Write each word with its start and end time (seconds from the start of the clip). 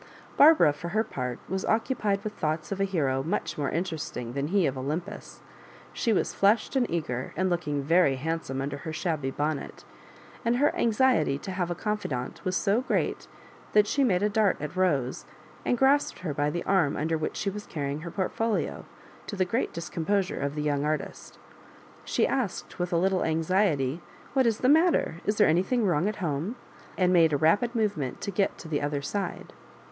Barbara, 0.35 0.73
for 0.73 0.87
her 0.89 1.03
part, 1.03 1.37
was 1.47 1.63
occupied 1.63 2.23
with 2.23 2.33
thoughts 2.33 2.71
of 2.71 2.81
a 2.81 2.85
hero 2.85 3.21
much 3.21 3.55
more 3.55 3.69
interesting 3.69 4.33
than 4.33 4.47
he 4.47 4.65
of 4.65 4.75
Olympus. 4.75 5.41
She 5.93 6.11
was 6.11 6.33
flushed 6.33 6.75
and 6.75 6.89
eager, 6.89 7.33
and 7.37 7.51
looking 7.51 7.83
very 7.83 8.15
handsome 8.15 8.61
under 8.63 8.77
her 8.77 8.93
shabby 8.93 9.29
bonnet; 9.29 9.83
and 10.43 10.55
her 10.55 10.75
anxiety 10.75 11.37
to 11.37 11.51
have 11.51 11.69
a 11.69 11.75
oonfidant 11.75 12.43
was 12.43 12.57
so 12.57 12.81
great 12.81 13.27
that 13.73 13.85
she 13.85 14.03
made 14.03 14.23
a 14.23 14.27
dart 14.29 14.57
at 14.59 14.73
Bose, 14.73 15.25
and 15.63 15.77
grasped 15.77 16.21
her 16.21 16.33
by 16.33 16.49
the 16.49 16.63
arm 16.63 16.97
under 16.97 17.15
which 17.15 17.37
she 17.37 17.51
was 17.51 17.67
carrying 17.67 17.99
her 18.01 18.09
portfolio, 18.09 18.85
to 19.27 19.35
the 19.35 19.45
great 19.45 19.71
discomposure 19.71 20.39
of 20.39 20.55
the 20.55 20.63
young 20.63 20.83
artist. 20.83 21.37
She 22.05 22.25
asked, 22.25 22.79
with 22.79 22.91
a 22.91 22.97
little 22.97 23.23
anxiety, 23.23 23.97
*♦ 24.01 24.01
What 24.33 24.47
is 24.47 24.61
the 24.61 24.67
matter? 24.67 25.17
is 25.27 25.35
there 25.37 25.47
anything 25.47 25.85
wrong 25.85 26.09
at 26.09 26.15
home?" 26.15 26.55
and 26.97 27.13
made 27.13 27.33
a 27.33 27.37
rapid 27.37 27.75
movement 27.75 28.19
to 28.21 28.31
get 28.31 28.57
to 28.57 28.67
the 28.67 28.81
other 28.81 29.03
side. 29.03 29.53